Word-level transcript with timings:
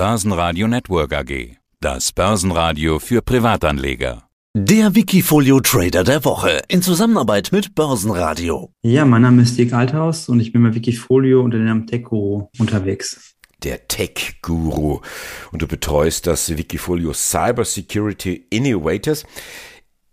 Börsenradio 0.00 0.66
Network 0.66 1.12
AG. 1.12 1.58
Das 1.78 2.12
Börsenradio 2.12 2.98
für 2.98 3.20
Privatanleger. 3.20 4.22
Der 4.56 4.94
Wikifolio 4.94 5.60
Trader 5.60 6.04
der 6.04 6.24
Woche 6.24 6.62
in 6.68 6.80
Zusammenarbeit 6.80 7.50
mit 7.52 7.74
Börsenradio. 7.74 8.70
Ja, 8.80 9.04
mein 9.04 9.20
Name 9.20 9.42
ist 9.42 9.58
Dirk 9.58 9.74
Althaus 9.74 10.30
und 10.30 10.40
ich 10.40 10.52
bin 10.52 10.62
bei 10.62 10.74
Wikifolio 10.74 11.42
unter 11.42 11.58
dem 11.58 11.66
Namen 11.66 11.86
TechGuru 11.86 12.48
unterwegs. 12.58 13.36
Der 13.62 13.88
Tech-Guru. 13.88 15.00
Und 15.52 15.60
du 15.60 15.68
betreust 15.68 16.26
das 16.26 16.56
Wikifolio 16.56 17.12
Cyber 17.12 17.66
Security 17.66 18.46
Innovators. 18.48 19.26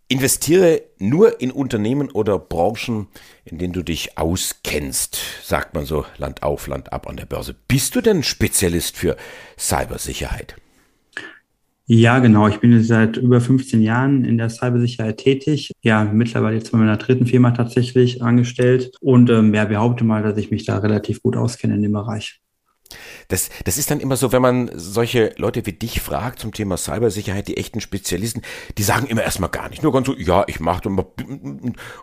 Investiere 0.09 0.83
nur 0.99 1.41
in 1.41 1.51
Unternehmen 1.51 2.09
oder 2.09 2.39
Branchen, 2.39 3.07
in 3.43 3.57
denen 3.57 3.73
du 3.73 3.83
dich 3.83 4.17
auskennst, 4.17 5.19
sagt 5.43 5.73
man 5.73 5.85
so 5.85 6.05
Land 6.17 6.43
auf, 6.43 6.67
Land 6.67 6.93
ab 6.93 7.07
an 7.07 7.17
der 7.17 7.25
Börse. 7.25 7.55
Bist 7.67 7.93
du 7.93 7.99
denn 7.99 8.23
Spezialist 8.23 8.95
für 8.95 9.17
Cybersicherheit? 9.57 10.55
Ja, 11.89 12.20
genau. 12.20 12.48
Ich 12.48 12.59
bin 12.59 12.81
seit 12.84 13.17
über 13.17 13.41
15 13.41 13.81
Jahren 13.81 14.23
in 14.23 14.38
der 14.38 14.49
Cybersicherheit 14.49 15.17
tätig. 15.17 15.71
Ja, 15.81 16.03
mittlerweile 16.03 16.55
jetzt 16.55 16.71
bei 16.71 16.77
meiner 16.77 16.98
dritten 16.98 17.26
Firma 17.26 17.51
tatsächlich 17.51 18.21
angestellt. 18.21 18.91
Und 19.01 19.29
ähm, 19.29 19.53
ja, 19.53 19.65
behaupte 19.65 20.03
mal, 20.03 20.23
dass 20.23 20.37
ich 20.37 20.51
mich 20.51 20.65
da 20.65 20.77
relativ 20.79 21.21
gut 21.21 21.37
auskenne 21.37 21.76
in 21.76 21.81
dem 21.81 21.93
Bereich. 21.93 22.41
Das, 23.27 23.49
das 23.66 23.77
ist 23.77 23.91
dann 23.91 23.99
immer 23.99 24.16
so, 24.16 24.31
wenn 24.31 24.41
man 24.41 24.72
solche 24.73 25.34
Leute 25.38 25.66
wie 25.66 25.73
dich 25.73 26.02
fragt 26.02 26.40
zum 26.40 26.54
Thema 26.54 26.77
Cybersicherheit, 26.77 27.48
die 27.48 27.58
echten 27.58 27.81
Spezialisten, 27.81 28.41
die 28.77 28.84
sagen 28.84 29.08
immer 29.08 29.23
erstmal 29.23 29.49
gar 29.49 29.70
nicht. 29.70 29.84
Nur 29.84 29.91
ganz 29.91 30.08
so, 30.08 30.16
ja, 30.16 30.44
ich 30.48 30.59
mache 30.59 30.88
und, 30.88 30.99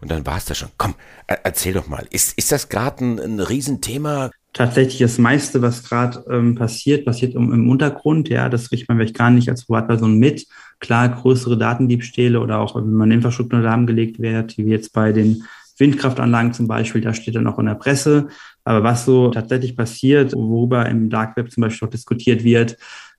und 0.00 0.10
dann 0.10 0.26
war 0.26 0.36
es 0.36 0.44
das 0.44 0.58
schon. 0.58 0.68
Komm, 0.76 0.94
erzähl 1.26 1.72
doch 1.72 1.86
mal. 1.86 2.06
Ist, 2.10 2.36
ist 2.36 2.52
das 2.52 2.68
gerade 2.68 3.04
ein, 3.04 3.18
ein 3.18 3.40
Riesenthema? 3.40 4.30
Tatsächlich 4.52 4.98
das 4.98 5.18
meiste, 5.18 5.62
was 5.62 5.82
gerade 5.82 6.24
ähm, 6.30 6.54
passiert, 6.54 7.04
passiert 7.04 7.34
um, 7.34 7.52
im 7.52 7.68
Untergrund. 7.68 8.28
Ja, 8.28 8.48
das 8.48 8.68
kriegt 8.68 8.88
man 8.88 8.98
vielleicht 8.98 9.16
gar 9.16 9.30
nicht 9.30 9.48
als 9.48 9.64
Privatperson 9.64 10.18
mit. 10.18 10.46
Klar, 10.78 11.08
größere 11.08 11.58
Datendiebstähle 11.58 12.38
oder 12.38 12.60
auch 12.60 12.76
wenn 12.76 12.92
man 12.92 13.10
Infrastruktur 13.10 13.60
lahmgelegt 13.60 14.20
wird, 14.20 14.56
wie 14.58 14.64
jetzt 14.64 14.92
bei 14.92 15.12
den 15.12 15.44
Windkraftanlagen 15.78 16.52
zum 16.52 16.68
Beispiel, 16.68 17.00
da 17.00 17.12
steht 17.14 17.34
dann 17.34 17.46
auch 17.46 17.58
in 17.58 17.66
der 17.66 17.74
Presse. 17.74 18.28
Aber 18.64 18.82
was 18.82 19.04
so 19.04 19.28
tatsächlich 19.30 19.76
passiert, 19.76 20.32
worüber 20.32 20.88
im 20.88 21.10
Dark 21.10 21.36
Web 21.36 21.50
zum 21.50 21.62
Beispiel 21.62 21.86
auch 21.86 21.92
diskutiert 21.92 22.44
wird, 22.44 22.76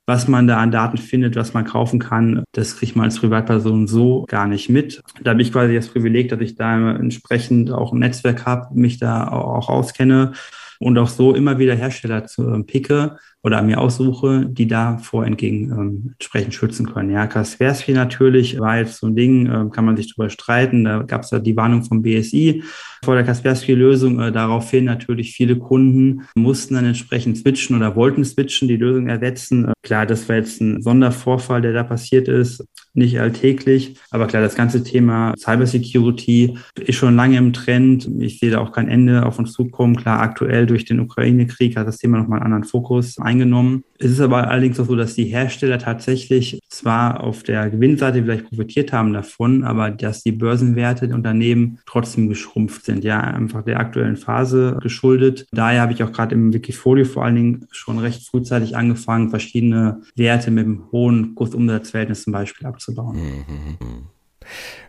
was 0.07 0.27
man 0.27 0.47
da 0.47 0.57
an 0.57 0.71
Daten 0.71 0.97
findet, 0.97 1.35
was 1.35 1.53
man 1.53 1.65
kaufen 1.65 1.99
kann, 1.99 2.43
das 2.51 2.77
kriegt 2.77 2.95
man 2.95 3.05
als 3.05 3.19
Privatperson 3.19 3.87
so 3.87 4.25
gar 4.27 4.47
nicht 4.47 4.69
mit. 4.69 5.01
Da 5.23 5.31
habe 5.31 5.41
ich 5.41 5.51
quasi 5.51 5.73
das 5.73 5.87
Privileg, 5.87 6.29
dass 6.29 6.41
ich 6.41 6.55
da 6.55 6.91
entsprechend 6.91 7.71
auch 7.71 7.91
ein 7.91 7.99
Netzwerk 7.99 8.45
habe, 8.45 8.75
mich 8.75 8.99
da 8.99 9.27
auch 9.27 9.69
auskenne 9.69 10.33
und 10.79 10.97
auch 10.97 11.09
so 11.09 11.33
immer 11.35 11.59
wieder 11.59 11.75
Hersteller 11.75 12.25
zu 12.25 12.49
äh, 12.49 12.63
picke 12.63 13.17
oder 13.45 13.61
mir 13.61 13.79
aussuche, 13.79 14.47
die 14.47 14.67
davor 14.67 15.23
entgegen 15.23 15.71
ähm, 15.71 16.09
entsprechend 16.13 16.55
schützen 16.55 16.91
können. 16.91 17.11
Ja, 17.11 17.27
Kaspersky 17.27 17.93
natürlich 17.93 18.59
war 18.59 18.79
jetzt 18.79 18.97
so 18.97 19.05
ein 19.05 19.15
Ding, 19.15 19.45
äh, 19.45 19.69
kann 19.71 19.85
man 19.85 19.95
sich 19.95 20.11
drüber 20.11 20.31
streiten. 20.31 20.83
Da 20.83 21.03
gab 21.03 21.21
es 21.21 21.29
ja 21.29 21.37
die 21.37 21.55
Warnung 21.55 21.83
vom 21.83 22.01
BSI 22.01 22.63
vor 23.03 23.13
der 23.13 23.23
Kaspersky-Lösung. 23.23 24.19
Äh, 24.19 24.31
daraufhin 24.31 24.85
natürlich 24.85 25.33
viele 25.33 25.57
Kunden 25.57 26.23
mussten 26.33 26.73
dann 26.73 26.85
entsprechend 26.85 27.37
switchen 27.37 27.75
oder 27.75 27.95
wollten 27.95 28.25
switchen, 28.25 28.67
die 28.67 28.77
Lösung 28.77 29.07
ersetzen. 29.07 29.65
Äh, 29.65 29.73
klar, 29.83 30.07
das 30.07 30.27
war 30.27 30.37
jetzt 30.37 30.59
ein 30.59 30.81
Sondervorfall, 30.81 31.61
der 31.61 31.73
da 31.73 31.83
passiert 31.83 32.27
ist 32.27 32.65
nicht 32.95 33.19
alltäglich. 33.19 33.95
Aber 34.09 34.27
klar, 34.27 34.41
das 34.41 34.55
ganze 34.55 34.83
Thema 34.83 35.33
Cybersecurity 35.37 36.57
ist 36.79 36.95
schon 36.95 37.15
lange 37.15 37.37
im 37.37 37.53
Trend. 37.53 38.09
Ich 38.19 38.39
sehe 38.39 38.51
da 38.51 38.59
auch 38.59 38.71
kein 38.71 38.87
Ende 38.87 39.25
auf 39.25 39.37
uns 39.37 39.51
zukommen. 39.51 39.95
Klar, 39.95 40.21
aktuell 40.21 40.64
durch 40.65 40.85
den 40.85 40.99
Ukraine-Krieg 40.99 41.75
hat 41.75 41.87
das 41.87 41.97
Thema 41.97 42.17
nochmal 42.17 42.39
einen 42.39 42.53
anderen 42.53 42.63
Fokus 42.63 43.17
eingenommen. 43.19 43.83
Es 43.99 44.11
ist 44.11 44.21
aber 44.21 44.47
allerdings 44.49 44.79
auch 44.79 44.85
so, 44.85 44.95
dass 44.95 45.15
die 45.15 45.25
Hersteller 45.25 45.77
tatsächlich 45.77 46.59
zwar 46.69 47.21
auf 47.21 47.43
der 47.43 47.69
Gewinnseite 47.69 48.23
vielleicht 48.23 48.47
profitiert 48.47 48.93
haben 48.93 49.13
davon, 49.13 49.63
aber 49.63 49.91
dass 49.91 50.23
die 50.23 50.31
Börsenwerte 50.31 51.07
der 51.07 51.15
Unternehmen 51.15 51.79
trotzdem 51.85 52.29
geschrumpft 52.29 52.85
sind. 52.85 53.03
Ja, 53.03 53.19
einfach 53.19 53.63
der 53.63 53.79
aktuellen 53.79 54.17
Phase 54.17 54.77
geschuldet. 54.81 55.47
Daher 55.51 55.81
habe 55.81 55.93
ich 55.93 56.03
auch 56.03 56.11
gerade 56.11 56.33
im 56.33 56.53
Wikifolio 56.53 57.05
vor 57.05 57.25
allen 57.25 57.35
Dingen 57.35 57.67
schon 57.71 57.99
recht 57.99 58.25
frühzeitig 58.25 58.77
angefangen, 58.77 59.29
verschiedene 59.29 60.01
Werte 60.15 60.51
mit 60.51 60.65
einem 60.65 60.83
hohen 60.91 61.35
Kursumsatzverhältnis 61.35 62.23
zum 62.23 62.33
Beispiel 62.33 62.65
abzunehmen 62.65 62.85
aufzubauen. 62.85 63.17
Mhm. 63.17 64.07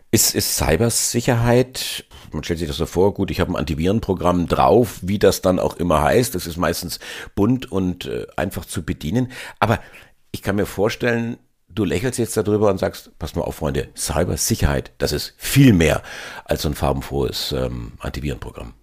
Ist, 0.09 0.35
ist 0.35 0.55
Cybersicherheit, 0.55 2.05
man 2.31 2.43
stellt 2.43 2.59
sich 2.59 2.67
das 2.67 2.77
so 2.77 2.85
vor, 2.85 3.13
gut, 3.13 3.29
ich 3.29 3.41
habe 3.41 3.51
ein 3.51 3.57
Antivirenprogramm 3.57 4.47
drauf, 4.47 4.99
wie 5.01 5.19
das 5.19 5.41
dann 5.41 5.59
auch 5.59 5.75
immer 5.75 6.01
heißt, 6.01 6.33
das 6.33 6.47
ist 6.47 6.57
meistens 6.57 6.99
bunt 7.35 7.69
und 7.69 8.05
äh, 8.05 8.25
einfach 8.37 8.63
zu 8.63 8.83
bedienen, 8.83 9.31
aber 9.59 9.79
ich 10.31 10.41
kann 10.41 10.55
mir 10.55 10.65
vorstellen, 10.65 11.37
du 11.67 11.83
lächelst 11.83 12.19
jetzt 12.19 12.37
darüber 12.37 12.69
und 12.69 12.77
sagst, 12.77 13.11
pass 13.19 13.35
mal 13.35 13.41
auf, 13.41 13.55
Freunde, 13.55 13.89
Cybersicherheit, 13.95 14.93
das 14.97 15.11
ist 15.11 15.33
viel 15.37 15.73
mehr 15.73 16.01
als 16.45 16.61
so 16.61 16.69
ein 16.69 16.75
farbenfrohes 16.75 17.51
ähm, 17.51 17.93
Antivirenprogramm. 17.99 18.73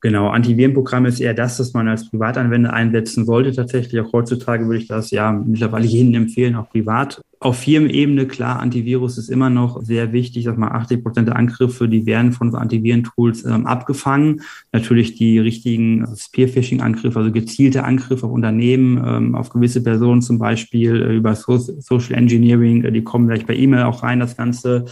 Genau, 0.00 0.28
Antivirenprogramm 0.28 1.06
ist 1.06 1.20
eher 1.20 1.34
das, 1.34 1.56
das 1.56 1.72
man 1.72 1.88
als 1.88 2.08
Privatanwender 2.08 2.72
einsetzen 2.72 3.26
sollte. 3.26 3.52
Tatsächlich 3.52 4.00
auch 4.00 4.12
heutzutage 4.12 4.66
würde 4.66 4.78
ich 4.80 4.86
das 4.86 5.10
ja 5.10 5.32
mittlerweile 5.32 5.86
jedem 5.86 6.14
empfehlen, 6.14 6.54
auch 6.54 6.70
privat. 6.70 7.20
Auf 7.40 7.60
Firmenebene, 7.60 8.26
klar, 8.26 8.58
Antivirus 8.58 9.16
ist 9.16 9.28
immer 9.28 9.48
noch 9.48 9.80
sehr 9.82 10.12
wichtig. 10.12 10.44
Sag 10.44 10.58
mal, 10.58 10.72
80 10.72 11.04
Prozent 11.04 11.28
der 11.28 11.36
Angriffe, 11.36 11.88
die 11.88 12.04
werden 12.04 12.32
von 12.32 12.50
so 12.50 12.58
Antivirentools 12.58 13.44
ähm, 13.44 13.64
abgefangen. 13.64 14.42
Natürlich 14.72 15.14
die 15.14 15.38
richtigen 15.38 16.04
Spearphishing-Angriffe, 16.16 17.16
also 17.16 17.30
gezielte 17.30 17.84
Angriffe 17.84 18.26
auf 18.26 18.32
Unternehmen, 18.32 19.00
ähm, 19.06 19.34
auf 19.36 19.50
gewisse 19.50 19.84
Personen 19.84 20.20
zum 20.20 20.40
Beispiel 20.40 21.00
äh, 21.00 21.16
über 21.16 21.36
so 21.36 21.58
Social 21.58 22.14
Engineering, 22.14 22.82
äh, 22.82 22.90
die 22.90 23.04
kommen 23.04 23.28
gleich 23.28 23.46
bei 23.46 23.54
E-Mail 23.54 23.84
auch 23.84 24.02
rein, 24.02 24.18
das 24.18 24.36
Ganze 24.36 24.86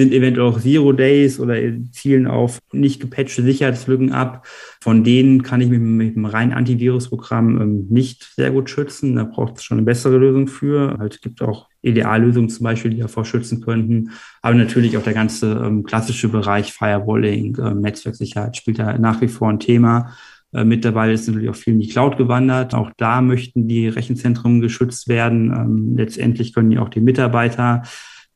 sind 0.00 0.14
eventuell 0.14 0.46
auch 0.46 0.60
Zero 0.60 0.92
Days 0.92 1.38
oder 1.38 1.56
zielen 1.92 2.26
auf 2.26 2.58
nicht 2.72 3.00
gepatchte 3.00 3.42
Sicherheitslücken 3.42 4.12
ab. 4.12 4.46
Von 4.80 5.04
denen 5.04 5.42
kann 5.42 5.60
ich 5.60 5.68
mit, 5.68 5.82
mit 5.82 6.16
einem 6.16 6.24
reinen 6.24 6.52
Antivirusprogramm 6.54 7.60
ähm, 7.60 7.86
nicht 7.90 8.32
sehr 8.34 8.50
gut 8.50 8.70
schützen. 8.70 9.16
Da 9.16 9.24
braucht 9.24 9.58
es 9.58 9.64
schon 9.64 9.76
eine 9.76 9.84
bessere 9.84 10.16
Lösung 10.16 10.48
für. 10.48 10.96
Halt 10.98 11.20
gibt 11.20 11.42
auch 11.42 11.68
EDA-Lösungen 11.82 12.48
zum 12.48 12.64
Beispiel, 12.64 12.92
die 12.92 13.00
davor 13.00 13.26
schützen 13.26 13.60
könnten. 13.60 14.12
Aber 14.40 14.54
natürlich 14.54 14.96
auch 14.96 15.02
der 15.02 15.12
ganze 15.12 15.62
ähm, 15.64 15.82
klassische 15.82 16.28
Bereich 16.28 16.72
Firewalling, 16.72 17.56
äh, 17.56 17.74
Netzwerksicherheit 17.74 18.56
spielt 18.56 18.78
da 18.78 18.96
nach 18.96 19.20
wie 19.20 19.28
vor 19.28 19.50
ein 19.50 19.60
Thema. 19.60 20.14
Äh, 20.54 20.64
mittlerweile 20.64 21.12
ist 21.12 21.28
natürlich 21.28 21.50
auch 21.50 21.56
viel 21.56 21.74
in 21.74 21.80
die 21.80 21.88
Cloud 21.88 22.16
gewandert. 22.16 22.72
Auch 22.74 22.90
da 22.96 23.20
möchten 23.20 23.68
die 23.68 23.88
Rechenzentren 23.88 24.62
geschützt 24.62 25.08
werden. 25.08 25.52
Ähm, 25.52 25.96
letztendlich 25.96 26.54
können 26.54 26.70
die 26.70 26.78
auch 26.78 26.88
die 26.88 27.00
Mitarbeiter 27.00 27.82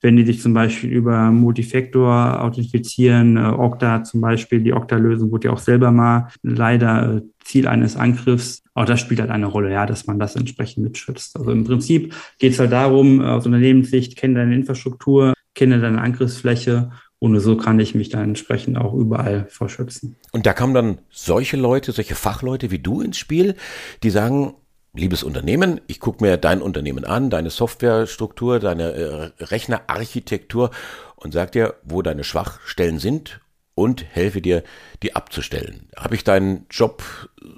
wenn 0.05 0.17
die 0.17 0.27
sich 0.27 0.43
zum 0.43 0.53
Beispiel 0.53 0.91
über 0.91 1.31
Multifactor 1.31 2.43
authentifizieren, 2.43 3.39
äh, 3.39 3.41
Okta 3.41 4.05
zum 4.05 4.21
Beispiel, 4.21 4.61
die 4.61 4.75
Okta-Lösung 4.75 5.33
wurde 5.33 5.49
ja 5.49 5.55
auch 5.55 5.59
selber 5.59 5.93
mal 5.93 6.29
leider 6.43 7.15
äh, 7.17 7.23
Ziel 7.43 7.67
eines 7.67 7.97
Angriffs. 7.97 8.63
Auch 8.75 8.85
das 8.85 9.01
spielt 9.01 9.21
halt 9.21 9.31
eine 9.31 9.47
Rolle, 9.47 9.73
ja, 9.73 9.87
dass 9.87 10.07
man 10.07 10.19
das 10.19 10.37
entsprechend 10.37 10.85
mitschützt. 10.85 11.39
Also 11.39 11.51
im 11.51 11.65
Prinzip 11.65 12.15
geht 12.39 12.53
es 12.53 12.59
halt 12.59 12.73
darum, 12.73 13.23
aus 13.23 13.47
Unternehmenssicht, 13.47 14.17
kenne 14.17 14.35
deine 14.35 14.55
Infrastruktur, 14.55 15.33
kenne 15.55 15.81
deine 15.81 16.03
Angriffsfläche 16.03 16.91
und 17.19 17.41
so 17.41 17.57
kann 17.57 17.81
ich 17.81 17.95
mich 17.95 18.11
dann 18.11 18.25
entsprechend 18.25 18.77
auch 18.77 18.93
überall 18.93 19.47
verschützen. 19.49 20.17
Und 20.33 20.45
da 20.45 20.53
kommen 20.53 20.75
dann 20.75 20.99
solche 21.09 21.57
Leute, 21.57 21.93
solche 21.93 22.15
Fachleute 22.15 22.71
wie 22.71 22.79
du 22.79 23.01
ins 23.01 23.17
Spiel, 23.17 23.55
die 24.03 24.11
sagen, 24.11 24.53
liebes 24.95 25.23
Unternehmen, 25.23 25.81
ich 25.89 26.01
gucke 26.01 26.25
mir 26.25 26.37
dein 26.37 26.63
Unternehmen 26.63 27.05
an, 27.05 27.29
deine 27.29 27.51
Softwarestruktur, 27.51 28.61
deine 28.61 28.93
äh, 28.93 29.45
Rechnerarchitektur 29.45 30.71
und 31.17 31.33
sag 31.33 31.53
dir, 31.53 31.75
wo 31.83 32.01
deine 32.01 32.25
Schwachstellen 32.25 32.99
sind 32.99 33.41
und 33.75 34.05
helfe 34.05 34.41
dir, 34.41 34.63
die 35.03 35.17
abzustellen. 35.17 35.89
Habe 35.97 36.15
ich 36.15 36.23
deinen 36.25 36.67
Job 36.71 37.03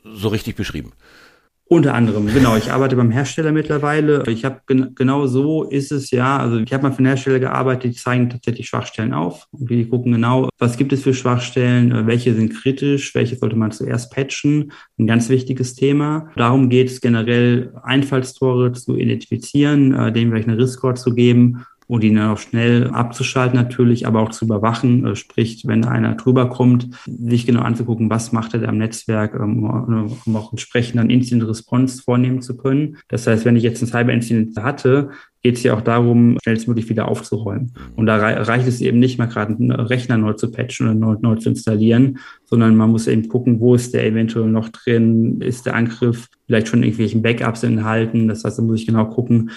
so 0.04 0.28
richtig 0.28 0.56
beschrieben? 0.56 0.92
Unter 1.68 1.94
anderem, 1.94 2.26
genau. 2.32 2.56
Ich 2.56 2.70
arbeite 2.70 2.94
beim 2.94 3.10
Hersteller 3.10 3.50
mittlerweile. 3.50 4.22
Ich 4.28 4.44
habe 4.44 4.60
gen 4.68 4.94
genau 4.94 5.26
so 5.26 5.64
ist 5.64 5.90
es 5.90 6.12
ja. 6.12 6.38
Also 6.38 6.58
ich 6.58 6.72
habe 6.72 6.84
mal 6.84 6.92
für 6.92 6.98
einen 6.98 7.08
Hersteller 7.08 7.40
gearbeitet, 7.40 7.92
die 7.92 7.96
zeigen 7.96 8.30
tatsächlich 8.30 8.68
Schwachstellen 8.68 9.12
auf. 9.12 9.48
Und 9.50 9.68
die 9.68 9.88
gucken 9.88 10.12
genau, 10.12 10.48
was 10.58 10.76
gibt 10.76 10.92
es 10.92 11.02
für 11.02 11.12
Schwachstellen, 11.12 12.06
welche 12.06 12.34
sind 12.34 12.54
kritisch, 12.54 13.16
welche 13.16 13.34
sollte 13.34 13.56
man 13.56 13.72
zuerst 13.72 14.12
patchen. 14.12 14.70
Ein 14.96 15.08
ganz 15.08 15.28
wichtiges 15.28 15.74
Thema. 15.74 16.30
Darum 16.36 16.68
geht 16.68 16.88
es 16.88 17.00
generell, 17.00 17.72
Einfallstore 17.82 18.72
zu 18.72 18.96
identifizieren, 18.96 19.92
äh, 19.92 20.12
denen 20.12 20.30
vielleicht 20.30 20.48
eine 20.48 20.58
Risk-Score 20.58 20.94
zu 20.94 21.14
geben 21.14 21.66
und 21.88 22.02
ihn 22.02 22.16
dann 22.16 22.30
auch 22.30 22.38
schnell 22.38 22.88
abzuschalten 22.88 23.56
natürlich, 23.56 24.06
aber 24.06 24.20
auch 24.20 24.30
zu 24.30 24.44
überwachen, 24.44 25.06
äh, 25.06 25.16
sprich, 25.16 25.66
wenn 25.66 25.84
einer 25.84 26.14
drüber 26.14 26.48
kommt, 26.48 26.88
sich 27.06 27.46
genau 27.46 27.60
anzugucken, 27.60 28.10
was 28.10 28.32
macht 28.32 28.54
er 28.54 28.60
da 28.60 28.68
im 28.68 28.78
Netzwerk, 28.78 29.34
ähm, 29.34 29.64
um 30.26 30.36
auch 30.36 30.52
entsprechend 30.52 30.98
dann 30.98 31.10
Instant 31.10 31.46
Response 31.46 32.02
vornehmen 32.02 32.42
zu 32.42 32.56
können. 32.56 32.98
Das 33.08 33.26
heißt, 33.26 33.44
wenn 33.44 33.56
ich 33.56 33.62
jetzt 33.62 33.82
ein 33.82 33.86
Cyber-Incident 33.86 34.56
hatte, 34.56 35.10
geht 35.42 35.58
es 35.58 35.62
ja 35.62 35.74
auch 35.74 35.80
darum, 35.80 36.38
schnellstmöglich 36.42 36.88
wieder 36.88 37.06
aufzuräumen. 37.06 37.72
Und 37.94 38.06
da 38.06 38.16
reicht 38.16 38.66
es 38.66 38.80
eben 38.80 38.98
nicht 38.98 39.16
mal 39.18 39.26
gerade 39.26 39.54
einen 39.54 39.70
Rechner 39.70 40.16
neu 40.16 40.32
zu 40.32 40.50
patchen 40.50 40.88
oder 40.88 40.96
neu, 40.96 41.16
neu 41.20 41.36
zu 41.36 41.50
installieren, 41.50 42.18
sondern 42.44 42.74
man 42.74 42.90
muss 42.90 43.06
eben 43.06 43.28
gucken, 43.28 43.60
wo 43.60 43.76
ist 43.76 43.94
der 43.94 44.04
eventuell 44.04 44.48
noch 44.48 44.70
drin, 44.70 45.40
ist 45.40 45.66
der 45.66 45.76
Angriff 45.76 46.26
vielleicht 46.46 46.66
schon 46.66 46.82
irgendwelchen 46.82 47.22
Backups 47.22 47.62
enthalten. 47.62 48.26
Das 48.26 48.42
heißt, 48.42 48.58
da 48.58 48.62
muss 48.62 48.80
ich 48.80 48.86
genau 48.86 49.06
gucken, 49.06 49.52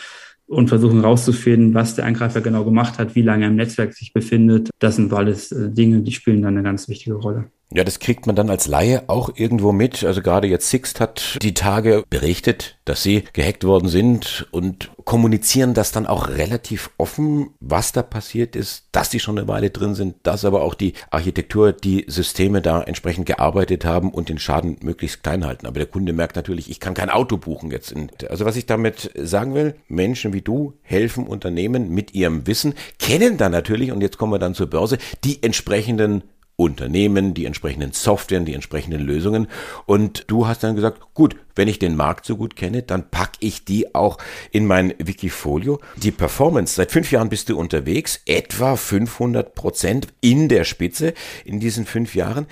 und 0.49 0.67
versuchen 0.67 1.01
herauszufinden, 1.01 1.75
was 1.75 1.95
der 1.95 2.05
Angreifer 2.05 2.41
genau 2.41 2.65
gemacht 2.65 2.97
hat, 2.97 3.15
wie 3.15 3.21
lange 3.21 3.45
er 3.45 3.49
im 3.49 3.55
Netzwerk 3.55 3.93
sich 3.93 4.13
befindet. 4.13 4.71
Das 4.79 4.95
sind 4.95 5.13
alles 5.13 5.51
äh, 5.51 5.69
Dinge, 5.69 6.01
die 6.01 6.11
spielen 6.11 6.41
dann 6.41 6.55
eine 6.55 6.63
ganz 6.63 6.89
wichtige 6.89 7.15
Rolle. 7.15 7.51
Ja, 7.71 7.83
das 7.83 7.99
kriegt 7.99 8.25
man 8.25 8.35
dann 8.35 8.49
als 8.49 8.65
Laie 8.65 9.03
auch 9.07 9.29
irgendwo 9.35 9.71
mit. 9.71 10.03
Also 10.03 10.23
gerade 10.23 10.47
jetzt 10.47 10.71
Sixt 10.71 10.99
hat 10.99 11.37
die 11.43 11.53
Tage 11.53 12.03
berichtet, 12.09 12.79
dass 12.85 13.03
sie 13.03 13.25
gehackt 13.33 13.63
worden 13.63 13.89
sind 13.89 14.47
und 14.49 14.89
kommunizieren 15.05 15.75
das 15.75 15.91
dann 15.91 16.07
auch 16.07 16.29
relativ 16.29 16.89
offen, 16.97 17.51
was 17.59 17.91
da 17.91 18.01
passiert 18.01 18.55
ist, 18.55 18.87
dass 18.91 19.11
die 19.11 19.19
schon 19.19 19.37
eine 19.37 19.47
Weile 19.47 19.69
drin 19.69 19.93
sind, 19.93 20.15
dass 20.23 20.45
aber 20.45 20.63
auch 20.63 20.73
die 20.73 20.93
Architektur, 21.11 21.71
die 21.71 22.05
Systeme 22.07 22.63
da 22.63 22.81
entsprechend 22.81 23.27
gearbeitet 23.27 23.85
haben 23.85 24.11
und 24.11 24.29
den 24.29 24.39
Schaden 24.39 24.77
möglichst 24.81 25.21
klein 25.21 25.45
halten. 25.45 25.67
Aber 25.67 25.77
der 25.77 25.87
Kunde 25.87 26.11
merkt 26.11 26.37
natürlich, 26.37 26.71
ich 26.71 26.79
kann 26.79 26.95
kein 26.95 27.11
Auto 27.11 27.37
buchen 27.37 27.69
jetzt. 27.69 27.93
also 28.29 28.45
was 28.45 28.55
ich 28.55 28.65
damit 28.65 29.11
sagen 29.15 29.53
will, 29.53 29.75
Menschen 29.87 30.33
wie 30.33 30.41
du 30.41 30.73
helfen 30.81 31.27
Unternehmen 31.27 31.89
mit 31.91 32.15
ihrem 32.15 32.47
Wissen, 32.47 32.73
kennen 32.97 33.37
dann 33.37 33.51
natürlich, 33.51 33.91
und 33.91 34.01
jetzt 34.01 34.17
kommen 34.17 34.33
wir 34.33 34.39
dann 34.39 34.55
zur 34.55 34.67
Börse, 34.67 34.97
die 35.23 35.43
entsprechenden 35.43 36.23
Unternehmen, 36.59 37.33
die 37.33 37.45
entsprechenden 37.45 37.93
Software, 37.93 38.41
die 38.41 38.53
entsprechenden 38.53 39.01
Lösungen. 39.01 39.47
Und 39.85 40.25
du 40.27 40.45
hast 40.45 40.61
dann 40.61 40.75
gesagt, 40.75 41.13
gut, 41.13 41.37
wenn 41.55 41.69
ich 41.69 41.79
den 41.79 41.95
Markt 41.95 42.25
so 42.25 42.35
gut 42.35 42.57
kenne, 42.57 42.83
dann 42.83 43.09
packe 43.09 43.37
ich 43.39 43.63
die 43.63 43.95
auch 43.95 44.17
in 44.51 44.65
mein 44.65 44.93
Wikifolio. 44.97 45.79
Die 45.95 46.11
Performance, 46.11 46.75
seit 46.75 46.91
fünf 46.91 47.11
Jahren 47.11 47.29
bist 47.29 47.47
du 47.47 47.57
unterwegs, 47.57 48.21
etwa 48.25 48.75
500 48.75 49.55
Prozent 49.55 50.07
in 50.19 50.49
der 50.49 50.65
Spitze 50.65 51.13
in 51.45 51.61
diesen 51.61 51.85
fünf 51.85 52.13
Jahren. 52.13 52.45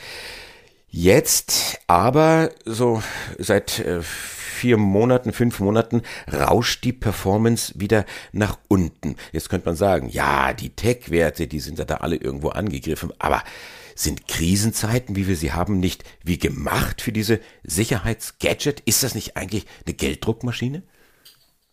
Jetzt 0.90 1.80
aber 1.88 2.52
so 2.64 3.04
seit 3.38 3.80
äh, 3.80 4.00
vier 4.02 4.78
Monaten, 4.78 5.34
fünf 5.34 5.60
Monaten 5.60 6.02
rauscht 6.32 6.86
die 6.86 6.94
Performance 6.94 7.74
wieder 7.76 8.06
nach 8.32 8.58
unten. 8.70 9.18
Jetzt 9.34 9.50
könnte 9.50 9.68
man 9.68 9.76
sagen, 9.76 10.08
ja, 10.10 10.54
die 10.54 10.70
Tech-Werte, 10.70 11.48
die 11.48 11.60
sind 11.60 11.78
ja 11.78 11.84
da 11.84 11.96
alle 11.96 12.16
irgendwo 12.16 12.50
angegriffen, 12.50 13.12
aber 13.20 13.44
sind 14.00 14.28
Krisenzeiten, 14.28 15.16
wie 15.16 15.28
wir 15.28 15.36
sie 15.36 15.52
haben, 15.52 15.80
nicht 15.80 16.04
wie 16.24 16.38
gemacht 16.38 17.02
für 17.02 17.12
diese 17.12 17.40
Sicherheitsgadget? 17.64 18.82
Ist 18.82 19.04
das 19.04 19.16
nicht 19.16 19.36
eigentlich 19.36 19.66
eine 19.86 19.96
Gelddruckmaschine? 19.96 20.84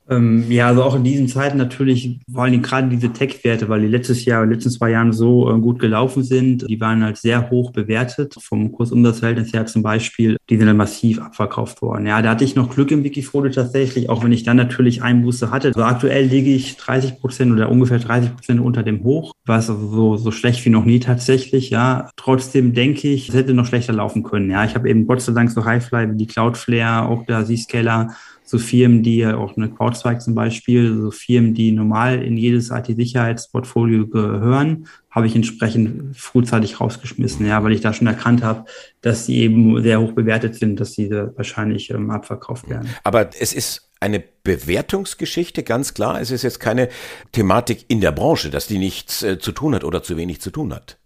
Ähm, 0.09 0.51
ja, 0.51 0.69
also 0.69 0.83
auch 0.83 0.95
in 0.95 1.05
diesen 1.05 1.29
Zeiten 1.29 1.57
natürlich, 1.57 2.21
vor 2.31 2.45
allem 2.45 2.61
gerade 2.61 2.89
diese 2.89 3.13
Tech-Werte, 3.13 3.69
weil 3.69 3.81
die 3.81 3.89
letztes 3.89 4.25
Jahr, 4.25 4.43
in 4.43 4.51
den 4.51 4.55
letzten 4.55 4.71
zwei 4.71 4.91
Jahren 4.91 5.13
so 5.13 5.51
äh, 5.51 5.59
gut 5.59 5.79
gelaufen 5.79 6.23
sind, 6.23 6.69
die 6.69 6.81
waren 6.81 7.03
halt 7.03 7.17
sehr 7.17 7.51
hoch 7.51 7.73
bewertet. 7.73 8.35
Vom 8.39 8.73
Kursumsatzverhältnis 8.73 9.53
her 9.53 9.65
zum 9.67 9.83
Beispiel, 9.83 10.37
die 10.51 10.59
sind 10.59 10.67
dann 10.67 10.77
massiv 10.77 11.21
abverkauft 11.21 11.81
worden. 11.81 12.07
Ja, 12.07 12.21
da 12.21 12.31
hatte 12.31 12.45
ich 12.45 12.55
noch 12.55 12.75
Glück 12.75 12.91
im 12.91 13.03
Wikifolio 13.03 13.51
tatsächlich, 13.51 14.11
auch 14.11 14.23
wenn 14.23 14.33
ich 14.33 14.43
dann 14.43 14.59
natürlich 14.59 15.03
Einbuße 15.03 15.51
hatte. 15.51 15.69
Also 15.69 15.83
aktuell 15.83 16.27
liege 16.27 16.51
ich 16.51 16.77
30 16.77 17.21
Prozent 17.21 17.53
oder 17.53 17.71
ungefähr 17.71 17.99
30 17.99 18.35
Prozent 18.35 18.61
unter 18.61 18.83
dem 18.83 19.05
Hoch, 19.05 19.33
was 19.47 19.71
also 19.71 19.89
so, 19.89 20.17
so 20.17 20.31
schlecht 20.31 20.65
wie 20.67 20.71
noch 20.71 20.85
nie 20.85 21.01
tatsächlich. 21.01 21.71
Ja, 21.71 22.11
trotzdem 22.17 22.75
denke 22.75 23.09
ich, 23.09 23.31
es 23.31 23.35
hätte 23.35 23.55
noch 23.55 23.67
schlechter 23.67 23.95
laufen 23.95 24.23
können. 24.23 24.51
Ja, 24.51 24.65
ich 24.65 24.75
habe 24.75 24.89
eben 24.91 25.07
Gott 25.07 25.23
sei 25.23 25.33
Dank 25.33 25.51
so 25.51 25.65
Highfly 25.65 26.11
wie 26.11 26.17
die 26.17 26.27
Cloudflare, 26.27 27.09
auch 27.09 27.25
da 27.27 27.45
Zscaler, 27.45 28.15
so 28.45 28.59
Firmen, 28.59 29.03
die 29.03 29.27
auch 29.27 29.57
eine 29.57 29.71
CrowdStrike 29.71 30.21
zum 30.21 30.35
Beispiel, 30.35 30.97
so 30.97 31.11
Firmen, 31.11 31.55
die 31.55 31.73
normal 31.73 32.23
in 32.23 32.37
jedes 32.37 32.71
IT-Sicherheitsportfolio 32.71 34.07
gehören, 34.07 34.87
habe 35.11 35.27
ich 35.27 35.35
entsprechend 35.35 36.17
frühzeitig 36.17 36.81
rausgeschmissen, 36.81 37.47
ja, 37.47 37.63
weil 37.65 37.73
ich 37.73 37.81
da 37.81 37.93
schon 37.93 38.07
erkannt 38.07 38.43
habe, 38.43 38.67
dass 39.01 39.27
sie 39.27 39.39
eben 39.39 39.83
sehr 39.83 40.01
hoch 40.01 40.13
bewertet 40.13 40.57
sind, 40.57 40.79
dass 40.79 40.93
sie 40.93 41.11
wahrscheinlich 41.11 41.91
ähm, 41.91 42.11
abverkauft 42.11 42.69
werden. 42.69 42.89
Aber 43.03 43.31
es 43.39 43.53
ist 43.53 43.91
eine 44.01 44.23
Bewertungsgeschichte, 44.43 45.63
ganz 45.63 45.95
klar. 45.95 46.21
Es 46.21 46.31
ist 46.31 46.43
jetzt 46.43 46.61
keine 46.61 46.91
Thematik 47.33 47.87
in 47.89 48.03
der 48.03 48.13
Branche, 48.13 48.51
dass 48.51 48.67
die 48.67 48.79
nichts 48.79 49.23
äh, 49.23 49.39
zu 49.39 49.53
tun 49.53 49.75
hat 49.75 49.85
oder 49.85 50.03
zu 50.03 50.19
wenig 50.19 50.43
zu 50.43 50.51
tun 50.51 50.75
hat. 50.75 50.99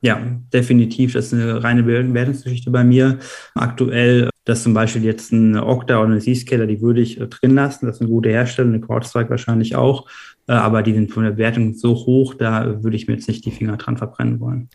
Ja, 0.00 0.20
definitiv. 0.52 1.14
Das 1.14 1.26
ist 1.26 1.34
eine 1.34 1.62
reine 1.62 1.82
Bewertungsgeschichte 1.82 2.70
bei 2.70 2.84
mir. 2.84 3.18
Aktuell, 3.54 4.30
dass 4.44 4.62
zum 4.62 4.72
Beispiel 4.72 5.04
jetzt 5.04 5.32
ein 5.32 5.56
Okta 5.56 5.98
oder 5.98 6.12
eine 6.12 6.20
Zscaler, 6.20 6.66
die 6.66 6.80
würde 6.80 7.00
ich 7.00 7.20
äh, 7.20 7.26
drin 7.26 7.54
lassen. 7.54 7.86
Das 7.86 7.96
ist 7.96 8.02
eine 8.02 8.10
gute 8.10 8.28
Herstellung, 8.28 8.74
eine 8.74 8.80
CrowdStrike 8.80 9.30
wahrscheinlich 9.30 9.74
auch. 9.74 10.08
Äh, 10.46 10.52
aber 10.52 10.82
die 10.82 10.94
sind 10.94 11.12
von 11.12 11.24
der 11.24 11.32
Bewertung 11.32 11.74
so 11.74 11.94
hoch, 11.94 12.34
da 12.34 12.82
würde 12.82 12.96
ich 12.96 13.08
mir 13.08 13.14
jetzt 13.14 13.28
nicht 13.28 13.44
die 13.44 13.50
Finger 13.50 13.76
dran 13.76 13.96
verbrennen 13.96 14.40
wollen. 14.40 14.68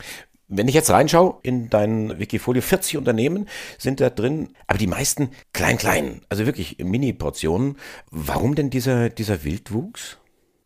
Wenn 0.49 0.67
ich 0.67 0.75
jetzt 0.75 0.91
reinschaue 0.91 1.39
in 1.41 1.69
dein 1.69 2.19
Wikifolio, 2.19 2.61
40 2.61 2.97
Unternehmen 2.97 3.47
sind 3.79 4.01
da 4.01 4.09
drin, 4.09 4.49
aber 4.67 4.77
die 4.77 4.87
meisten 4.87 5.29
klein, 5.51 5.77
klein, 5.77 6.21
also 6.29 6.45
wirklich 6.45 6.77
Mini-Portionen. 6.77 7.77
Warum 8.11 8.53
denn 8.53 8.69
dieser, 8.69 9.09
dieser 9.09 9.43
Wildwuchs? 9.43 10.19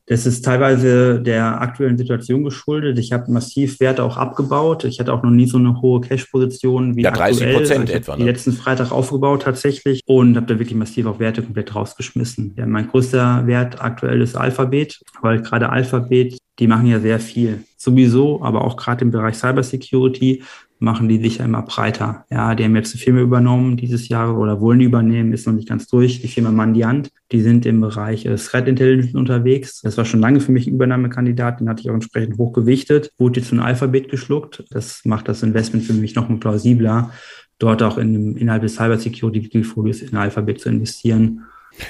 Das 0.09 0.25
ist 0.25 0.45
teilweise 0.45 1.21
der 1.21 1.59
aktuellen 1.59 1.98
Situation 1.98 2.45
geschuldet. 2.45 2.98
Ich 2.98 3.12
habe 3.12 3.30
massiv 3.30 3.81
Werte 3.81 4.04
auch 4.04 4.15
abgebaut. 4.15 4.86
Ich 4.86 5.01
hatte 5.01 5.13
auch 5.13 5.21
noch 5.21 5.31
nie 5.31 5.48
so 5.48 5.57
eine 5.57 5.81
hohe 5.81 6.00
Cash-Position 6.00 6.95
wie 6.95 7.01
ja, 7.01 7.12
30 7.12 7.54
Prozent 7.54 7.89
etwa. 7.89 8.13
Ne? 8.13 8.19
Die 8.19 8.30
letzten 8.30 8.54
Freitag 8.54 8.94
aufgebaut 8.94 9.42
tatsächlich 9.42 10.01
und 10.06 10.38
habe 10.38 10.45
da 10.45 10.59
wirklich 10.59 10.77
massiv 10.77 11.07
auch 11.07 11.19
Werte 11.19 11.42
komplett 11.42 11.75
rausgeschmissen. 11.75 12.56
Ja, 12.57 12.65
mein 12.65 12.88
größter 12.88 13.48
Wert 13.48 13.81
aktuell 13.81 14.21
ist 14.21 14.38
Alphabet, 14.38 15.01
weil 15.21 15.42
gerade 15.42 15.69
Alphabet, 15.69 16.38
die 16.59 16.68
machen 16.68 16.88
ja 16.88 17.00
sehr 17.00 17.19
viel. 17.19 17.63
Sowieso, 17.77 18.42
aber 18.44 18.63
auch 18.63 18.77
gerade 18.77 19.06
im 19.06 19.12
Bereich 19.12 19.36
Cybersecurity 19.36 20.44
machen 20.80 21.09
die 21.09 21.19
sich 21.19 21.39
ja 21.39 21.45
immer 21.45 21.63
breiter. 21.63 22.25
Ja, 22.30 22.54
die 22.54 22.63
haben 22.63 22.75
jetzt 22.75 22.94
eine 22.94 23.01
Firma 23.01 23.21
übernommen 23.21 23.77
dieses 23.77 24.09
Jahr 24.09 24.38
oder 24.38 24.62
wollen 24.62 24.81
übernehmen, 24.81 25.33
ist 25.33 25.48
noch 25.48 25.54
nicht 25.54 25.68
ganz 25.68 25.88
durch. 25.88 26.21
Die 26.21 26.27
Firma 26.27 26.51
Mandiant, 26.51 27.09
die 27.31 27.42
sind 27.42 27.65
im 27.65 27.81
Bereich 27.81 28.25
äh, 28.25 28.36
Threat 28.36 28.68
Intelligence 28.68 29.15
unterwegs. 29.15 29.81
Das 29.81 29.98
war 29.98 30.06
schon 30.06 30.19
lange 30.19 30.39
für 30.39 30.51
mich 30.51 30.68
ein 30.68 30.74
Übernahmekandidat, 30.74 31.59
den 31.59 31.69
hatte 31.69 31.81
ich 31.81 31.89
auch 31.89 31.95
entsprechend 31.95 32.38
hochgewichtet. 32.38 33.12
Wurde 33.18 33.39
jetzt 33.39 33.51
ein 33.51 33.60
Alphabet 33.60 34.10
geschluckt. 34.10 34.63
Das 34.69 35.01
macht 35.03 35.27
das 35.27 35.44
Investment 35.44 35.83
für 35.83 35.94
mich 35.94 36.15
noch 36.15 36.30
mal 36.30 36.39
plausibler, 36.39 37.12
dort 37.57 37.81
auch 37.81 37.98
in, 37.98 38.38
innerhalb 38.38 38.62
des 38.62 38.75
Cybersecurity-Portfolios 38.75 40.01
in 40.01 40.15
Alphabet 40.15 40.62
zu 40.62 40.69
investieren. 40.69 41.45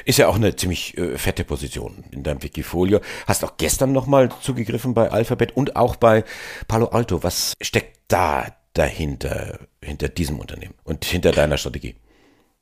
Ist 0.05 0.17
ja 0.17 0.27
auch 0.27 0.35
eine 0.35 0.55
ziemlich 0.55 0.97
äh, 0.97 1.17
fette 1.17 1.43
Position 1.43 2.03
in 2.11 2.23
deinem 2.23 2.43
Wikifolio. 2.43 2.99
Hast 3.25 3.43
auch 3.43 3.57
gestern 3.57 3.91
nochmal 3.91 4.29
zugegriffen 4.41 4.93
bei 4.93 5.11
Alphabet 5.11 5.55
und 5.55 5.75
auch 5.75 5.95
bei 5.95 6.23
Palo 6.67 6.87
Alto. 6.87 7.23
Was 7.23 7.53
steckt 7.61 7.99
da 8.07 8.45
dahinter, 8.73 9.59
hinter 9.83 10.09
diesem 10.09 10.39
Unternehmen 10.39 10.75
und 10.83 11.05
hinter 11.05 11.31
deiner 11.31 11.57
Strategie? 11.57 11.95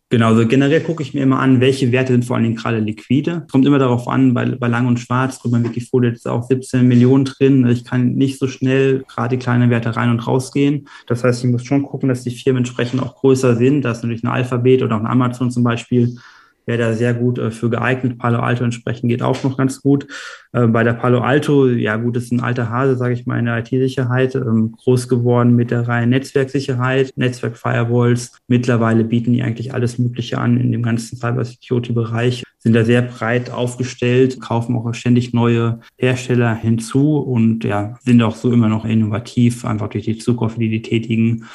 Genau, 0.09 0.27
also 0.27 0.47
generell 0.47 0.81
gucke 0.81 1.01
ich 1.01 1.15
mir 1.15 1.23
immer 1.23 1.39
an, 1.39 1.59
welche 1.61 1.91
Werte 1.91 2.13
sind 2.13 2.25
vor 2.25 2.35
allen 2.35 2.43
Dingen 2.43 2.55
gerade 2.55 2.77
liquide. 2.77 3.47
Kommt 3.51 3.65
immer 3.65 3.79
darauf 3.79 4.07
an, 4.07 4.35
bei, 4.35 4.45
bei 4.45 4.67
Lang 4.67 4.85
und 4.85 4.99
Schwarz, 4.99 5.39
drüber 5.39 5.63
Wikifolio 5.63 6.11
ist 6.11 6.27
auch 6.27 6.43
17 6.43 6.87
Millionen 6.87 7.25
drin. 7.25 7.67
Ich 7.67 7.85
kann 7.85 8.13
nicht 8.13 8.37
so 8.37 8.47
schnell 8.47 9.03
gerade 9.07 9.35
die 9.35 9.43
kleinen 9.43 9.71
Werte 9.71 9.95
rein 9.95 10.11
und 10.11 10.19
rausgehen. 10.19 10.87
Das 11.07 11.23
heißt, 11.23 11.43
ich 11.43 11.49
muss 11.49 11.65
schon 11.65 11.81
gucken, 11.81 12.07
dass 12.07 12.21
die 12.21 12.29
Firmen 12.29 12.59
entsprechend 12.59 13.01
auch 13.01 13.15
größer 13.15 13.55
sind. 13.55 13.81
Da 13.81 13.91
ist 13.91 14.03
natürlich 14.03 14.23
ein 14.23 14.29
Alphabet 14.29 14.83
oder 14.83 14.95
auch 14.95 14.99
ein 14.99 15.07
Amazon 15.07 15.49
zum 15.49 15.63
Beispiel 15.63 16.17
wäre 16.65 16.79
da 16.79 16.93
sehr 16.93 17.13
gut 17.13 17.37
äh, 17.37 17.51
für 17.51 17.69
geeignet. 17.69 18.17
Palo 18.17 18.39
Alto 18.39 18.63
entsprechend 18.63 19.09
geht 19.09 19.21
auch 19.21 19.43
noch 19.43 19.57
ganz 19.57 19.81
gut. 19.81 20.07
Äh, 20.51 20.67
bei 20.67 20.83
der 20.83 20.93
Palo 20.93 21.19
Alto, 21.19 21.67
ja 21.67 21.95
gut, 21.97 22.17
ist 22.17 22.31
ein 22.31 22.39
alter 22.39 22.69
Hase, 22.69 22.95
sage 22.95 23.13
ich 23.13 23.25
mal, 23.25 23.39
in 23.39 23.45
der 23.45 23.59
IT-Sicherheit, 23.59 24.35
ähm, 24.35 24.71
groß 24.71 25.07
geworden 25.07 25.55
mit 25.55 25.71
der 25.71 25.87
Reihe 25.87 26.07
Netzwerksicherheit, 26.07 27.13
Netzwerk-Firewalls. 27.15 28.37
Mittlerweile 28.47 29.03
bieten 29.03 29.33
die 29.33 29.43
eigentlich 29.43 29.73
alles 29.73 29.99
Mögliche 29.99 30.37
an 30.37 30.57
in 30.57 30.71
dem 30.71 30.83
ganzen 30.83 31.17
Cybersecurity-Bereich, 31.17 32.43
sind 32.59 32.73
da 32.73 32.83
sehr 32.83 33.03
breit 33.03 33.51
aufgestellt, 33.51 34.41
kaufen 34.41 34.75
auch 34.75 34.91
ständig 34.93 35.33
neue 35.33 35.81
Hersteller 35.97 36.55
hinzu 36.55 37.17
und 37.17 37.63
ja, 37.63 37.95
sind 38.01 38.23
auch 38.23 38.35
so 38.35 38.51
immer 38.51 38.69
noch 38.69 38.85
innovativ, 38.85 39.65
einfach 39.65 39.89
durch 39.89 40.05
die 40.05 40.17
Zukunft, 40.17 40.59
die 40.59 40.69
die 40.69 40.81
tätigen. 40.81 41.45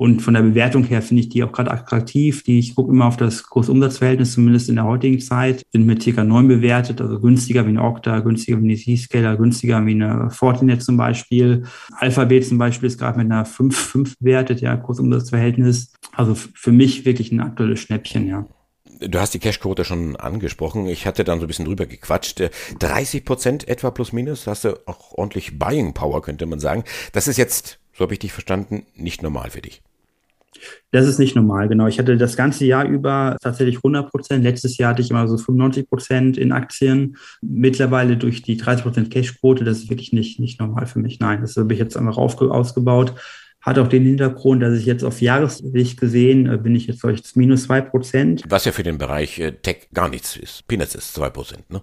Und 0.00 0.22
von 0.22 0.32
der 0.32 0.40
Bewertung 0.40 0.84
her 0.84 1.02
finde 1.02 1.20
ich 1.20 1.28
die 1.28 1.44
auch 1.44 1.52
gerade 1.52 1.70
attraktiv. 1.70 2.42
Die, 2.42 2.58
ich 2.58 2.74
gucke 2.74 2.90
immer 2.90 3.04
auf 3.04 3.18
das 3.18 3.42
Kursumsatzverhältnis, 3.42 4.32
zumindest 4.32 4.70
in 4.70 4.76
der 4.76 4.86
heutigen 4.86 5.20
Zeit, 5.20 5.62
sind 5.72 5.84
mit 5.84 6.02
circa 6.02 6.24
neun 6.24 6.48
bewertet, 6.48 7.02
also 7.02 7.20
günstiger 7.20 7.66
wie 7.66 7.68
eine 7.68 7.82
Okta, 7.82 8.20
günstiger 8.20 8.56
wie 8.62 8.64
eine 8.64 8.76
C-Scaler, 8.76 9.36
günstiger 9.36 9.84
wie 9.84 9.90
eine 9.90 10.30
Fortinet 10.30 10.82
zum 10.82 10.96
Beispiel. 10.96 11.64
Alphabet 11.98 12.46
zum 12.46 12.56
Beispiel 12.56 12.86
ist 12.86 12.96
gerade 12.96 13.18
mit 13.18 13.30
einer 13.30 13.44
5, 13.44 13.76
5 13.76 14.18
bewertet, 14.20 14.62
ja, 14.62 14.74
Kursumsatzverhältnis. 14.74 15.92
Also 16.12 16.34
für 16.34 16.72
mich 16.72 17.04
wirklich 17.04 17.30
ein 17.30 17.40
aktuelles 17.40 17.80
Schnäppchen, 17.80 18.26
ja. 18.26 18.46
Du 19.00 19.20
hast 19.20 19.34
die 19.34 19.38
Cashquote 19.38 19.84
schon 19.84 20.16
angesprochen. 20.16 20.86
Ich 20.86 21.06
hatte 21.06 21.24
dann 21.24 21.40
so 21.40 21.44
ein 21.44 21.48
bisschen 21.48 21.66
drüber 21.66 21.84
gequatscht. 21.84 22.42
30 22.78 23.26
Prozent 23.26 23.68
etwa 23.68 23.90
plus 23.90 24.14
minus. 24.14 24.46
Hast 24.46 24.64
du 24.64 24.78
auch 24.86 25.12
ordentlich 25.12 25.58
Buying 25.58 25.92
Power, 25.92 26.22
könnte 26.22 26.46
man 26.46 26.58
sagen. 26.58 26.84
Das 27.12 27.28
ist 27.28 27.36
jetzt, 27.36 27.80
so 27.92 28.04
habe 28.04 28.14
ich 28.14 28.20
dich 28.20 28.32
verstanden, 28.32 28.86
nicht 28.94 29.22
normal 29.22 29.50
für 29.50 29.60
dich. 29.60 29.82
Das 30.90 31.06
ist 31.06 31.18
nicht 31.18 31.36
normal, 31.36 31.68
genau. 31.68 31.86
Ich 31.86 31.98
hatte 31.98 32.16
das 32.16 32.36
ganze 32.36 32.64
Jahr 32.64 32.84
über 32.84 33.36
tatsächlich 33.40 33.76
100 33.76 34.10
Prozent. 34.10 34.44
Letztes 34.44 34.76
Jahr 34.76 34.90
hatte 34.90 35.02
ich 35.02 35.10
immer 35.10 35.28
so 35.28 35.38
95 35.38 35.88
Prozent 35.88 36.38
in 36.38 36.52
Aktien. 36.52 37.16
Mittlerweile 37.40 38.16
durch 38.16 38.42
die 38.42 38.56
30 38.56 38.84
Prozent 38.84 39.10
Cashquote, 39.10 39.64
das 39.64 39.78
ist 39.78 39.90
wirklich 39.90 40.12
nicht, 40.12 40.40
nicht 40.40 40.60
normal 40.60 40.86
für 40.86 40.98
mich. 40.98 41.20
Nein, 41.20 41.40
das 41.40 41.56
habe 41.56 41.72
ich 41.72 41.78
jetzt 41.78 41.96
einfach 41.96 42.16
ausgebaut. 42.16 43.14
Hat 43.60 43.78
auch 43.78 43.88
den 43.88 44.04
Hintergrund, 44.04 44.62
dass 44.62 44.78
ich 44.78 44.86
jetzt 44.86 45.04
auf 45.04 45.20
Jahressicht 45.20 46.00
gesehen 46.00 46.50
äh, 46.50 46.56
bin 46.56 46.74
ich 46.74 46.86
jetzt 46.86 47.00
solches 47.00 47.36
minus 47.36 47.64
zwei 47.64 47.82
Prozent. 47.82 48.42
Was 48.48 48.64
ja 48.64 48.72
für 48.72 48.82
den 48.82 48.96
Bereich 48.96 49.38
äh, 49.38 49.52
Tech 49.52 49.88
gar 49.92 50.08
nichts 50.08 50.36
ist. 50.36 50.66
Peanuts 50.66 50.94
ist 50.94 51.12
zwei 51.12 51.28
Prozent, 51.28 51.70
ne? 51.70 51.82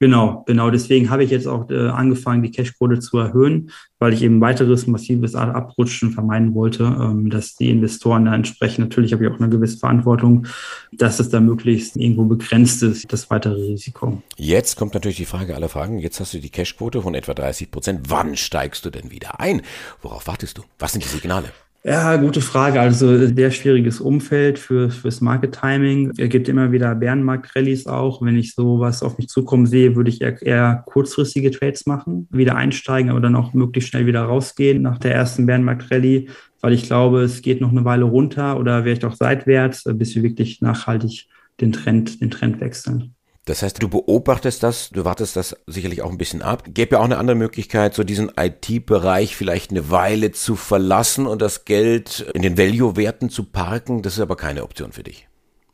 Genau, 0.00 0.44
genau. 0.46 0.70
Deswegen 0.70 1.10
habe 1.10 1.24
ich 1.24 1.30
jetzt 1.30 1.48
auch 1.48 1.68
äh, 1.70 1.88
angefangen, 1.88 2.42
die 2.42 2.52
Cashquote 2.52 3.00
zu 3.00 3.18
erhöhen, 3.18 3.70
weil 3.98 4.12
ich 4.12 4.22
eben 4.22 4.40
weiteres 4.40 4.86
massives 4.86 5.34
Abrutschen 5.34 6.12
vermeiden 6.12 6.54
wollte, 6.54 6.84
ähm, 6.84 7.30
dass 7.30 7.56
die 7.56 7.70
Investoren 7.70 8.26
da 8.26 8.34
entsprechend, 8.34 8.78
natürlich 8.78 9.12
habe 9.12 9.24
ich 9.24 9.30
auch 9.30 9.40
eine 9.40 9.48
gewisse 9.48 9.78
Verantwortung, 9.78 10.46
dass 10.92 11.18
es 11.18 11.30
da 11.30 11.40
möglichst 11.40 11.96
irgendwo 11.96 12.24
begrenzt 12.24 12.82
ist, 12.84 13.12
das 13.12 13.28
weitere 13.30 13.54
Risiko. 13.54 14.22
Jetzt 14.36 14.76
kommt 14.76 14.94
natürlich 14.94 15.16
die 15.16 15.24
Frage 15.24 15.56
aller 15.56 15.68
Fragen. 15.68 15.98
Jetzt 15.98 16.20
hast 16.20 16.32
du 16.32 16.38
die 16.38 16.50
Cashquote 16.50 17.02
von 17.02 17.14
etwa 17.14 17.34
30 17.34 17.70
Prozent. 17.72 18.00
Wann 18.08 18.36
steigst 18.36 18.84
du 18.84 18.90
denn 18.90 19.10
wieder 19.10 19.40
ein? 19.40 19.62
Worauf 20.00 20.28
wartest 20.28 20.58
du? 20.58 20.62
Was 20.78 20.92
sind 20.92 21.04
die 21.04 21.08
Signale? 21.08 21.48
Ja, 21.84 22.16
gute 22.16 22.40
Frage. 22.40 22.80
Also 22.80 23.26
sehr 23.28 23.50
schwieriges 23.52 24.00
Umfeld 24.00 24.58
für, 24.58 24.90
fürs 24.90 25.20
Market 25.20 25.58
Timing. 25.60 26.12
Es 26.18 26.28
gibt 26.28 26.48
immer 26.48 26.72
wieder 26.72 26.94
Bärenmarkt-Rallies 26.96 27.86
auch. 27.86 28.20
Wenn 28.20 28.36
ich 28.36 28.54
sowas 28.54 29.02
auf 29.02 29.16
mich 29.16 29.28
zukommen 29.28 29.64
sehe, 29.64 29.94
würde 29.94 30.10
ich 30.10 30.20
eher, 30.20 30.42
eher, 30.42 30.82
kurzfristige 30.86 31.52
Trades 31.52 31.86
machen, 31.86 32.28
wieder 32.30 32.56
einsteigen, 32.56 33.10
aber 33.10 33.20
dann 33.20 33.36
auch 33.36 33.54
möglichst 33.54 33.90
schnell 33.90 34.06
wieder 34.06 34.22
rausgehen 34.22 34.82
nach 34.82 34.98
der 34.98 35.14
ersten 35.14 35.46
Bärenmarkt-Rallye, 35.46 36.28
weil 36.60 36.72
ich 36.72 36.82
glaube, 36.82 37.22
es 37.22 37.42
geht 37.42 37.60
noch 37.60 37.70
eine 37.70 37.84
Weile 37.84 38.04
runter 38.04 38.58
oder 38.58 38.82
vielleicht 38.82 39.04
auch 39.04 39.14
seitwärts, 39.14 39.84
bis 39.84 40.16
wir 40.16 40.24
wirklich 40.24 40.60
nachhaltig 40.60 41.28
den 41.60 41.72
Trend, 41.72 42.20
den 42.20 42.30
Trend 42.30 42.60
wechseln. 42.60 43.14
Das 43.48 43.62
heißt, 43.62 43.82
du 43.82 43.88
beobachtest 43.88 44.62
das, 44.62 44.90
du 44.90 45.06
wartest 45.06 45.34
das 45.34 45.56
sicherlich 45.66 46.02
auch 46.02 46.10
ein 46.10 46.18
bisschen 46.18 46.42
ab. 46.42 46.64
Gäbe 46.74 46.96
ja 46.96 47.00
auch 47.00 47.06
eine 47.06 47.16
andere 47.16 47.34
Möglichkeit, 47.34 47.94
so 47.94 48.04
diesen 48.04 48.30
IT-Bereich 48.38 49.36
vielleicht 49.36 49.70
eine 49.70 49.90
Weile 49.90 50.32
zu 50.32 50.54
verlassen 50.54 51.26
und 51.26 51.40
das 51.40 51.64
Geld 51.64 52.26
in 52.34 52.42
den 52.42 52.58
Value-Werten 52.58 53.30
zu 53.30 53.44
parken. 53.44 54.02
Das 54.02 54.14
ist 54.14 54.20
aber 54.20 54.36
keine 54.36 54.64
Option 54.64 54.92
für 54.92 55.02
dich. 55.02 55.28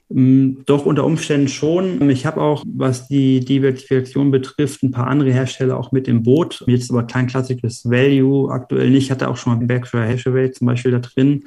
Mm, 0.09 0.59
doch 0.66 0.87
unter 0.87 1.04
Umständen 1.04 1.49
schon. 1.49 2.09
Ich 2.11 2.26
habe 2.26 2.40
auch, 2.40 2.62
was 2.64 3.09
die 3.09 3.40
Diversifikation 3.40 4.31
betrifft, 4.31 4.85
ein 4.85 4.93
paar 4.93 5.09
andere 5.09 5.33
Hersteller 5.33 5.76
auch 5.76 5.90
mit 5.90 6.07
im 6.07 6.23
Boot. 6.23 6.62
Jetzt 6.69 6.93
aber 6.93 7.02
kein 7.02 7.26
klassisches 7.26 7.90
Value 7.90 8.52
aktuell 8.52 8.90
nicht. 8.90 9.07
Ich 9.07 9.11
hatte 9.11 9.28
auch 9.28 9.37
schon 9.37 9.59
mal 9.59 9.66
Berkshire 9.66 10.07
Hathaway 10.07 10.52
zum 10.52 10.69
Beispiel 10.69 10.93
da 10.93 11.00
drin 11.00 11.45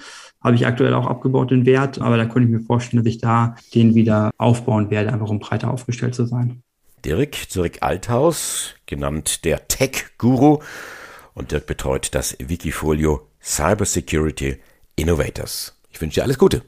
habe 0.47 0.55
ich 0.55 0.65
aktuell 0.65 0.93
auch 0.93 1.05
abgebaut 1.05 1.51
den 1.51 1.65
Wert, 1.65 1.99
aber 1.99 2.17
da 2.17 2.25
könnte 2.25 2.47
ich 2.47 2.49
mir 2.49 2.61
vorstellen, 2.61 3.03
dass 3.03 3.13
ich 3.13 3.19
da 3.19 3.55
den 3.75 3.95
wieder 3.95 4.31
aufbauen 4.37 4.89
werde, 4.89 5.13
einfach 5.13 5.29
um 5.29 5.39
breiter 5.39 5.71
aufgestellt 5.71 6.15
zu 6.15 6.25
sein. 6.25 6.63
Dirk 7.05 7.35
Zurück 7.49 7.77
Althaus, 7.81 8.75
genannt 8.85 9.45
der 9.45 9.67
Tech-Guru, 9.67 10.59
und 11.33 11.51
Dirk 11.51 11.67
betreut 11.67 12.15
das 12.15 12.35
Wikifolio 12.39 13.27
Cybersecurity 13.43 14.57
Innovators. 14.95 15.77
Ich 15.91 16.01
wünsche 16.01 16.15
dir 16.15 16.23
alles 16.23 16.39
Gute. 16.39 16.63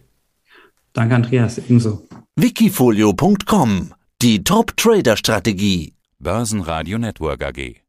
Danke, 0.93 1.15
Andreas, 1.15 1.57
ebenso. 1.57 2.07
Wikifolio.com 2.35 3.93
Die 4.21 4.43
Top-Trader-Strategie. 4.43 5.93
Börsenradio 6.19 6.97
Network 6.99 7.43
AG. 7.43 7.81